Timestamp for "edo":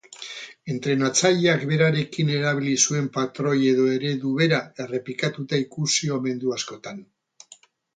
3.75-3.87